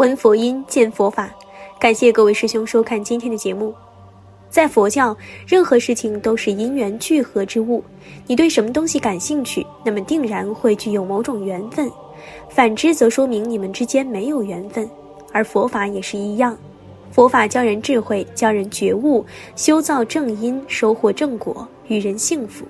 [0.00, 1.30] 闻佛音，见佛法。
[1.78, 3.74] 感谢各位师兄收看今天的节目。
[4.48, 5.14] 在佛教，
[5.46, 7.84] 任何事情都是因缘聚合之物。
[8.26, 11.86] 你对什么东西感兴趣，那么定然会具有某种缘分；
[12.48, 14.88] 反之，则说明你们之间没有缘分。
[15.34, 16.56] 而佛法也是一样，
[17.12, 19.22] 佛法教人智慧，教人觉悟，
[19.54, 22.64] 修造正因，收获正果，与人幸福。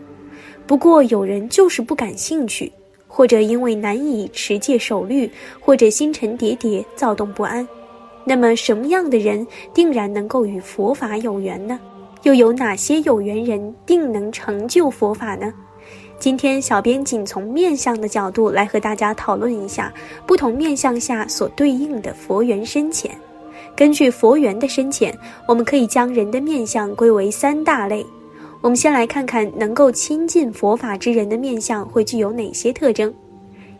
[0.66, 2.72] 不过，有人就是不感兴趣，
[3.10, 7.66] 或者因为难以持戒守律，或者心沉叠叠，躁动不安。
[8.24, 11.78] 那么，什么样的人定然能够与佛法有缘呢？
[12.22, 15.52] 又有哪些有缘人定能成就佛法呢？
[16.18, 19.92] 今天，小编仅从面相的角度来和大家讨论一下
[20.26, 23.10] 不同面相下所对应的佛缘深浅。
[23.74, 25.16] 根据佛缘的深浅，
[25.48, 28.04] 我们可以将人的面相归为三大类。
[28.62, 33.12] 我们先来看看能够亲近佛法之人的面相会具有哪些特征：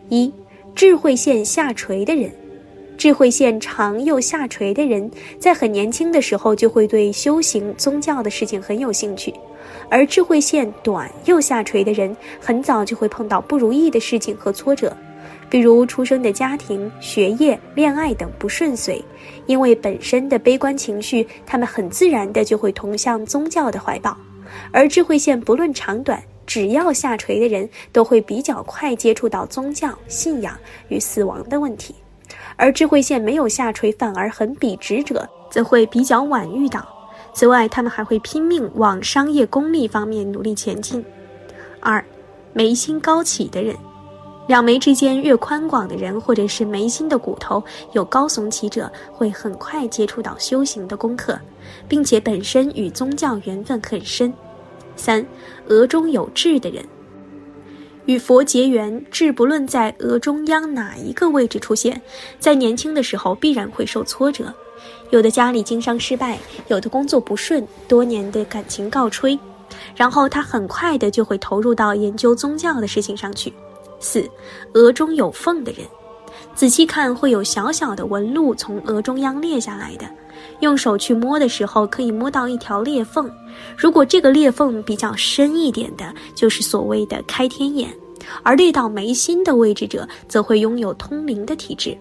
[0.09, 0.33] 一、
[0.73, 2.31] 智慧线下垂的人。
[2.97, 9.31] 智慧线长又下垂的人，在很年轻的时候就会对修行宗教的事情很有兴趣；
[9.87, 14.95] 而智慧线短又下垂的人，很早就会碰到不如意的事情和挫折，
[15.47, 19.03] 比如出生的家庭、学业、恋爱等不顺遂。
[19.45, 24.17] 因为本身的悲观情绪，他们很自然的就会投向宗教的怀抱。
[24.71, 30.57] 而智慧线不论长短，只要下垂的人，都会比较快接触到宗教信仰
[30.89, 31.95] 与死亡的问题。
[32.55, 36.87] 而智慧线没有下垂，反而很笔直者，则会比较晚遇到。
[37.33, 41.03] 此外，他们还会拼命往商业功利方面努力前进。
[41.79, 42.03] 二，
[42.53, 43.75] 眉心高起的人，
[44.47, 51.39] 两眉之间越宽广的人，或者是眉心的骨头有高耸起者，会很快接触到修行的功课，
[51.87, 54.33] 并且本身与宗教缘分很深。
[54.95, 55.25] 三，
[55.67, 56.83] 额中有痣的人。
[58.07, 62.01] 与佛结缘，痣不论在额中央哪一个位置出现，
[62.39, 64.53] 在年轻的时候必然会受挫折。
[65.11, 66.37] 有的家里经商失败，
[66.67, 69.37] 有的工作不顺，多年的感情告吹，
[69.95, 73.53] 然后他很快的就会投入到研究宗教的事情上去。
[74.01, 74.29] 四，
[74.73, 75.85] 额中有缝的人，
[76.53, 80.05] 仔细看会有小小的纹路从额中央裂下来的，
[80.59, 83.31] 用手去摸的时候可以摸到一条裂缝。
[83.77, 87.89] 如果这个裂缝比较深一点的，就是所谓的开天眼。
[88.43, 91.97] 而裂到眉心的位置者，则会拥有通灵的体质。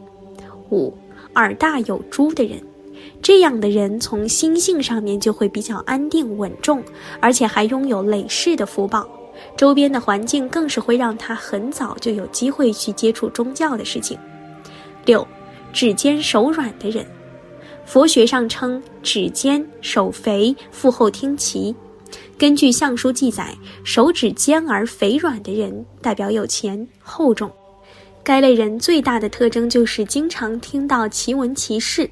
[0.71, 0.93] 五
[1.35, 2.61] 耳大有珠的人，
[3.23, 6.83] 这样的人从心性上面就会比较安定稳重，
[7.21, 9.09] 而且还拥有累世的福报。
[9.57, 14.19] 周边的环境更是会让他很早就有机会去接触宗教的事情。
[15.05, 15.27] 六
[15.73, 17.07] 指尖手软的人，
[17.85, 21.75] 佛学上称指尖手肥，腹后听齐。
[22.39, 27.51] 根据相书记载，手指尖而肥软的人代表有钱厚重。
[28.23, 32.11] 该类人最大的特征就是经常听到奇闻奇事。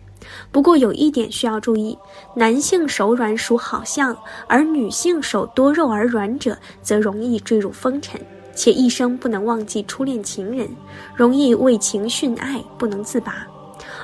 [0.50, 1.96] 不过有一点需要注意：
[2.34, 4.16] 男性手软属好相，
[4.46, 8.20] 而女性手多肉而软者则容易坠入风尘，
[8.54, 10.68] 且一生不能忘记初恋情人，
[11.14, 13.46] 容易为情殉爱，不能自拔。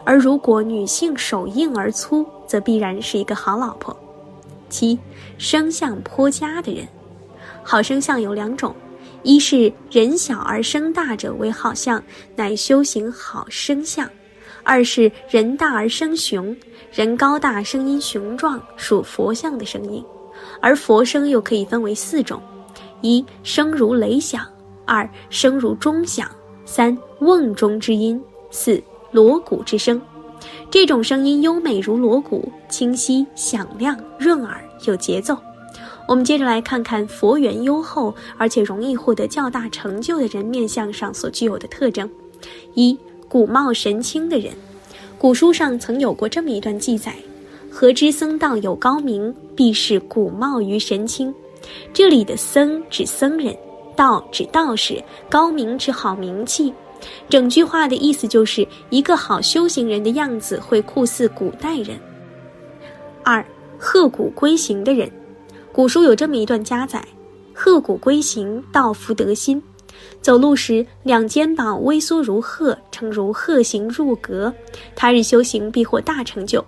[0.04, 3.96] 而如果女性手硬而粗，则必然是一个好老婆。
[4.68, 4.98] 七，
[5.38, 6.86] 生相颇佳的人，
[7.62, 8.74] 好生相有两种，
[9.22, 12.02] 一是人小而生大者为好相，
[12.36, 14.06] 乃修行好生相；
[14.64, 16.56] 二是人大而生雄，
[16.92, 20.02] 人高大声音雄壮，属佛像的声音。
[20.60, 22.42] 而佛声又可以分为四种：
[23.02, 24.40] 一声如雷响；
[24.86, 26.26] 二声如钟响；
[26.64, 28.18] 三瓮中之音；
[28.50, 28.82] 四
[29.12, 30.00] 锣鼓之声。
[30.70, 35.36] 这种声音优美如锣鼓，清晰响亮，润耳有节奏。
[36.08, 42.10] 我们接着来看看佛缘优厚而且容易获得较大成就的人面相上所具有的特征：
[42.74, 42.98] 一、
[43.28, 44.52] 古貌神清的人。
[45.18, 47.14] 古书上曾有过这么一段记载
[47.70, 51.34] ：“何知僧道有高明，必是古貌于神清。”
[51.94, 53.56] 这里的僧指僧人，
[53.96, 56.72] 道指道士，高明指好名气。
[57.28, 61.98] 整句话的意思就是一个好修行人的样子会酷似古代人。
[63.22, 63.44] 二，
[63.78, 65.10] 鹤骨龟行的人，
[65.72, 67.06] 古书有这么一段加载：
[67.54, 69.62] 鹤骨龟行，道福德心。
[70.20, 74.52] 走路时两肩膀微缩如鹤，称如鹤形入阁。
[74.96, 76.64] 他日修行必获大成就。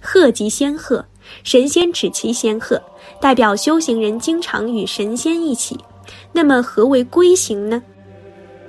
[0.00, 1.04] 鹤即仙鹤，
[1.42, 2.80] 神仙指其仙鹤，
[3.20, 5.78] 代表修行人经常与神仙一起。
[6.32, 7.82] 那么何为龟形呢？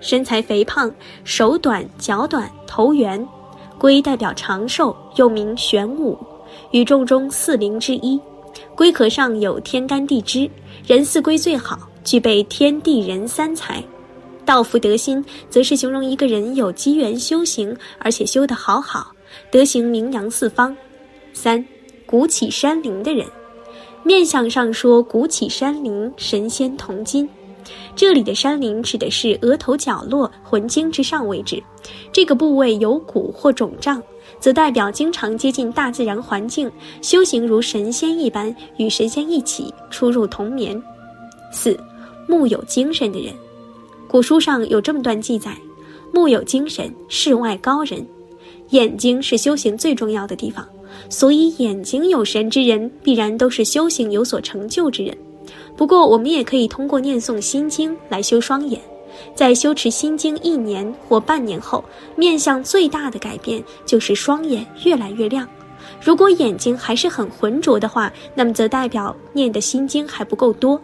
[0.01, 0.91] 身材肥胖，
[1.23, 3.27] 手短脚短，头圆，
[3.77, 6.17] 龟代表长寿，又名玄武，
[6.71, 8.19] 宇宙中四灵之一。
[8.75, 10.49] 龟壳上有天干地支，
[10.87, 13.83] 人似龟最好，具备天地人三才。
[14.49, 19.11] 道福德心，则是形容一个人有机缘修行，而且修得好好，
[19.51, 20.75] 德行名扬四方。
[21.33, 21.63] 三，
[22.07, 23.27] 鼓起山林的人，
[24.03, 27.29] 面相上说鼓起山林，神仙同金。
[27.95, 31.61] 这里的山林指的是额头角落魂经之上位置，
[32.11, 34.01] 这个部位有鼓或肿胀，
[34.39, 36.71] 则代表经常接近大自然环境，
[37.03, 40.81] 修行如神仙一般，与神仙一起出入同眠。
[41.51, 41.79] 四，
[42.27, 43.31] 目有精神的人，
[44.09, 45.55] 古书上有这么段记载：
[46.11, 48.03] 目有精神，世外高人。
[48.71, 50.67] 眼睛是修行最重要的地方，
[51.09, 55.15] 所以眼睛有神之人，必然都是修行有所成就之人。
[55.77, 58.81] 不过，我们也可以通过念诵心经来修双眼，
[59.35, 61.85] 在修持心经一年或半年后，
[62.15, 65.47] 面相最大的改变就是双眼越来越亮。
[66.03, 70.81] 如果眼睛还是很浑浊的话，那么则代表念的心经还不够多。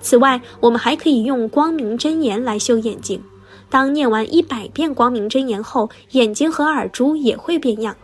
[0.00, 3.22] 此外，我们还可以用光明真言来修眼睛。
[3.68, 7.96] 当念完一百遍光明真言后，眼睛和耳珠也会变样。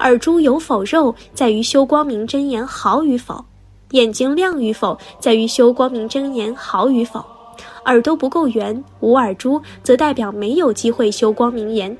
[0.00, 3.44] 耳珠有否肉，在于修光明真言好与否。
[3.90, 7.20] 眼睛亮与否，在于修光明真言好与否；
[7.84, 11.96] 耳朵不够圆，无耳珠，则代表没有机会修光明言。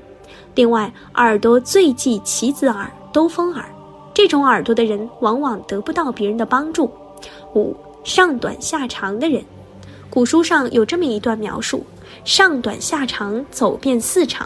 [0.55, 3.63] 另外，耳朵最忌棋子耳、兜风耳，
[4.13, 6.91] 这种耳朵的人往往得不到别人的帮助。
[7.53, 9.43] 五上短下长的人，
[10.09, 11.85] 古书上有这么一段描述：
[12.25, 14.45] 上短下长，走遍四场；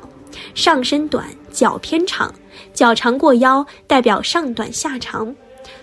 [0.54, 2.34] 上身短，脚偏长，
[2.74, 5.34] 脚长过腰，代表上短下长。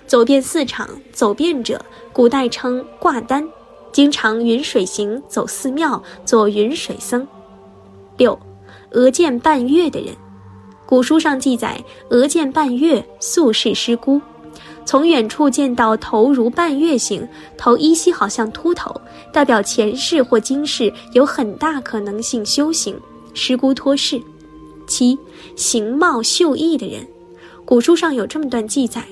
[0.07, 3.47] 走遍四场，走遍者，古代称挂单，
[3.93, 7.27] 经常云水行，走寺庙，做云水僧。
[8.17, 8.39] 六，
[8.93, 10.15] 额见半月的人，
[10.87, 14.21] 古书上记载，额见半月，素是师姑。
[14.85, 17.27] 从远处见到头如半月形，
[17.57, 18.95] 头依稀好像秃头，
[19.33, 22.95] 代表前世或今世有很大可能性修行，
[23.33, 24.21] 师姑托世。
[24.87, 25.19] 七，
[25.57, 27.07] 形貌秀逸的人，
[27.65, 29.03] 古书上有这么段记载。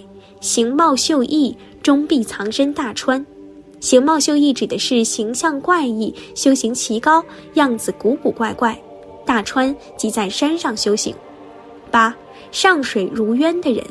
[0.41, 3.25] 形貌秀逸，终必藏身大川。
[3.81, 8.79] 形貌秀逸指的是形象怪异、修行奇高、样子古古怪怪。
[9.25, 11.15] 大川即在山上修行。
[11.91, 12.15] 八
[12.51, 13.85] 上水如渊的人，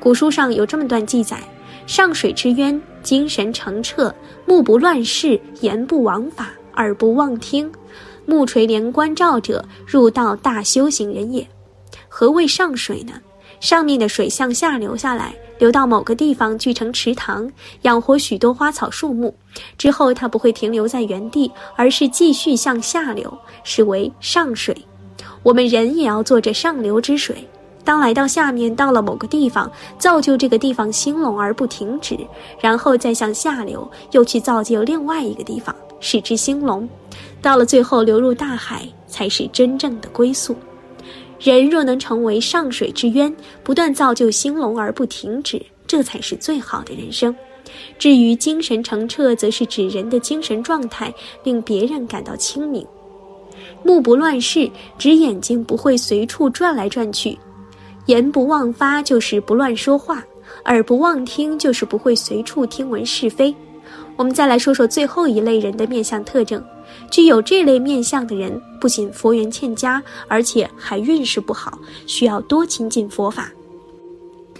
[0.00, 1.38] 古书上有这么段记载：
[1.86, 4.12] 上水之渊，精神澄澈，
[4.46, 7.70] 目不乱视，言不枉法，耳不妄听，
[8.24, 11.46] 目垂帘观照者，入道大修行人也。
[12.08, 13.12] 何谓上水呢？
[13.60, 15.34] 上面的水向下流下来。
[15.58, 17.46] 流到某个地方聚成池塘，
[17.82, 19.34] 养活许多花草树木，
[19.76, 24.74] 之后它不会停留在原地，而是继续向下流，是为上水。
[25.42, 27.46] 我们人也要做这上流之水。
[27.84, 32.16] 当来到下面，到了某个地方，造就这个地方兴隆而不停止，
[32.60, 36.88] 然后再向下流，又去造就另外一个地方，使之兴隆，
[37.40, 40.54] 到了最后流入大海，才是真正的归宿。
[41.38, 43.34] 人若能成为上水之渊，
[43.64, 47.34] 不断造就兴隆而不停止，这才是最好的人生。
[47.98, 51.12] 至于精神澄澈，则是指人的精神状态
[51.44, 52.86] 令别人感到清明。
[53.82, 57.38] 目不乱视，指眼睛不会随处转来转去；
[58.10, 60.16] 言不忘发，就是不乱说话；
[60.64, 63.54] 耳不忘听，就是不会随处听闻是非。
[64.16, 66.60] 我们再来说说最后一类人的面相特征。
[67.08, 73.48] 具有这类面相的人，不仅佛缘欠佳，而且还运势不好，需要多亲近佛法。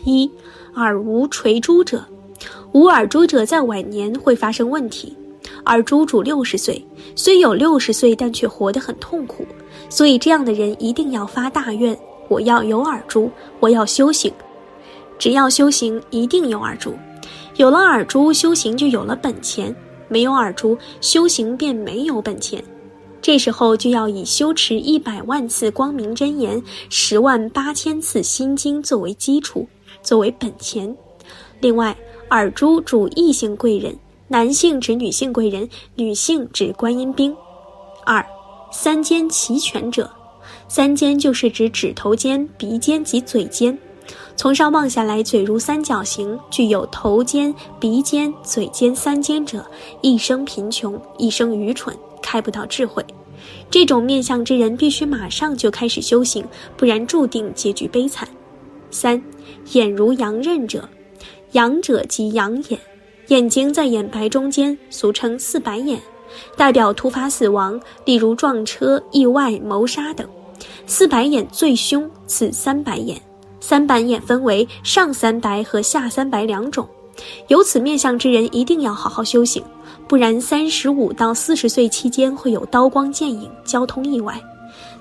[0.04, 0.30] 一
[0.76, 2.04] 耳无垂珠者，
[2.70, 5.12] 无耳珠者在晚年会发生问题。
[5.66, 6.82] 耳珠主六十岁，
[7.16, 9.44] 虽有六十岁，但却活得很痛苦。
[9.88, 11.98] 所以这样的人一定要发大愿：
[12.30, 14.32] 我要有耳珠，我要修行。
[15.18, 16.94] 只要修行，一定有耳珠。
[17.56, 19.74] 有了耳珠，修行就有了本钱。
[20.06, 22.62] 没有耳珠，修行便没有本钱。
[23.20, 29.68] 这时候就要以修持一百万次光明真言、十万八千次心经作为基础，
[30.00, 30.96] 作为本钱。
[31.60, 31.94] 另外，
[32.30, 33.92] 耳珠主异性贵人，
[34.28, 37.36] 男性指女性贵人，女性指观音兵。
[38.06, 38.24] 二，
[38.72, 40.08] 三间齐全者，
[40.70, 43.76] 三尖就是指指头尖、鼻尖及嘴尖。
[44.36, 49.66] 从上望下来，嘴如三角形，具有头尖、鼻尖、嘴尖三尖者，
[50.00, 53.04] 一生贫穷，一生愚蠢，开不到智慧。
[53.68, 56.44] 这种面相之人，必须马上就开始修行，
[56.76, 58.28] 不然注定结局悲惨。
[58.92, 59.20] 三，
[59.72, 60.88] 眼如羊刃者，
[61.50, 62.78] 羊者即羊眼，
[63.26, 66.00] 眼睛在眼白中间，俗称四白眼，
[66.56, 70.24] 代表突发死亡，例如撞车、意外、谋杀等。
[70.86, 73.20] 四白眼最凶，此三白眼。
[73.60, 76.88] 三白眼分为上三白和下三白两种，
[77.48, 79.62] 有此面相之人一定要好好修行，
[80.08, 84.40] 不然三十五到四十岁期间会有刀光剑影、交通意外。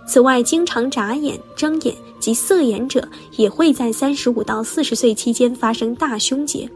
[0.06, 3.08] 此外，经常眨眼、睁眼及色眼者，
[3.38, 6.70] 也会在三十五到四十岁期间发生大凶劫。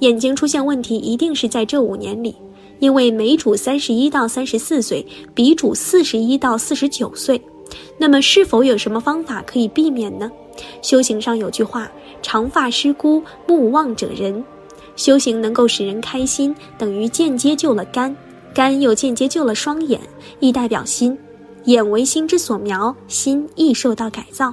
[0.00, 2.34] 眼睛出现问题，一定是在这五年里，
[2.80, 7.40] 因为眉主三十一到三十四岁，鼻主四十一到四十九岁。
[7.98, 10.30] 那么，是否有什么方法可以避免呢？
[10.82, 11.90] 修行上有句话
[12.22, 14.44] ：“长发失孤，目望者仁。”
[14.96, 18.14] 修行能够使人开心，等于间接救了肝，
[18.54, 19.98] 肝又间接救了双眼，
[20.40, 21.18] 亦代表心。
[21.64, 24.52] 眼为心之所描，心亦受到改造，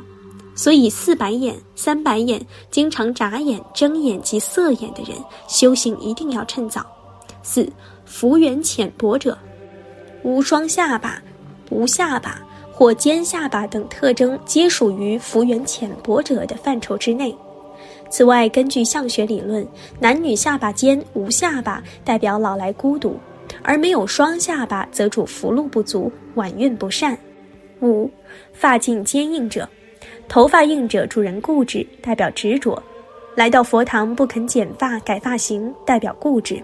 [0.56, 6.86] 所以四白眼、三白眼、经常眨眼、睁眼及色眼的人，修行一定要趁早。
[7.42, 7.68] 四
[8.06, 9.38] 福缘浅薄者，
[10.24, 11.22] 无双下巴、
[11.70, 12.40] 无下巴
[12.80, 17.36] 或尖下巴等特征，皆属于福缘浅薄者的范畴之内。
[18.10, 19.68] 此外，根据相学理论，
[20.00, 23.20] 男女下巴尖、无下巴代表老来孤独。
[23.64, 27.18] 而没有双下巴，则主福禄不足，晚运不善。
[27.82, 28.10] 五，
[28.54, 29.68] 发茎坚硬者，
[30.30, 32.82] 头发硬者主人固执，代表执着。
[33.36, 36.64] 来到佛堂不肯剪发改发型，代表固执。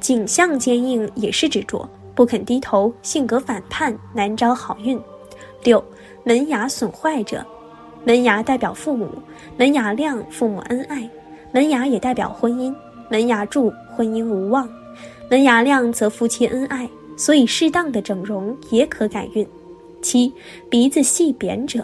[0.00, 4.98] 颈项坚硬也是执着，不肯低头，性格反叛，难招好运。
[5.64, 5.82] 六，
[6.22, 7.44] 门牙损坏者，
[8.04, 9.08] 门牙代表父母，
[9.56, 11.08] 门牙亮，父母恩爱，
[11.52, 12.72] 门牙也代表婚姻，
[13.10, 14.68] 门牙蛀，婚姻无望。
[15.30, 19.44] 门牙亮则夫妻恩爱，所以适当的整容也可改运。
[20.02, 20.30] 七，
[20.68, 21.82] 鼻子细扁者，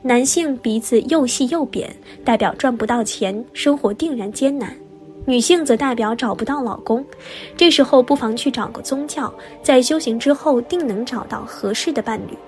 [0.00, 1.90] 男性鼻子又细又扁，
[2.24, 4.70] 代表赚不到钱，生活定然艰难；
[5.26, 7.04] 女性则代表找不到老公，
[7.56, 12.38] 这时候不妨去找个宗教，在修行之后定能找到合适的伴侣。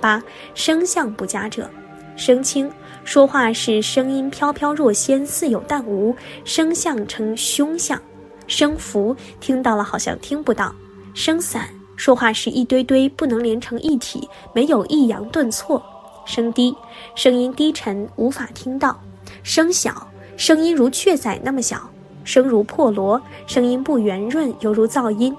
[0.00, 0.22] 八，
[0.54, 1.68] 声相不佳者，
[2.16, 2.70] 声轻，
[3.04, 8.00] 说话是声音飘飘若仙，似有但无，声相称凶相。
[8.46, 10.72] 声浮，听到了好像听不到；
[11.14, 15.82] 声散，说话是一堆堆，不能连成一体，没有抑扬顿挫；
[16.24, 16.74] 声低，
[17.16, 18.96] 声音低沉，无法听到；
[19.42, 21.78] 声小，声音如雀仔那么小；
[22.22, 25.34] 声如破锣，声音不圆润，犹如噪音；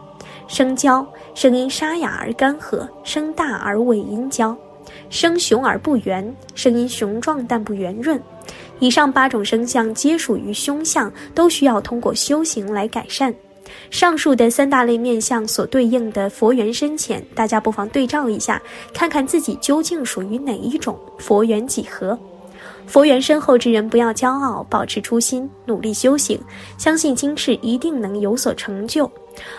[0.47, 4.55] 声娇，声音沙哑而干涸；声大而尾音娇；
[5.09, 8.21] 声雄而不圆，声音雄壮但不圆润。
[8.79, 13.33] 以上八种声相皆属于凶相，都需要通过修行来改善。
[13.89, 18.61] 上述的三大类面相所对应的佛缘深浅，大家不妨对照一下，
[18.93, 22.17] 看看自己究竟属于哪一种，佛缘几何。
[22.85, 26.39] 佛缘深厚之人不要骄傲，保持初心，努力修行，
[26.77, 29.11] 相信今世一定能有所成就。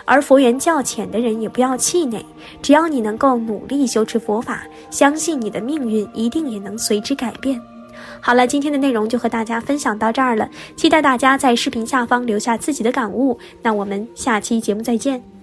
[0.05, 2.25] 而佛缘较浅的人也不要气馁，
[2.63, 7.61] 只要你能够努力修持佛法，相信你的命运一定也能随之改变。
[8.21, 13.39] 好了，今天的内容就和大家分享到这儿了，期待大家在视频下方留下自己的感悟。
[13.63, 15.38] 那我们下期节目再见。